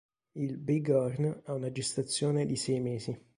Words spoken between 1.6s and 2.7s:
gestazione di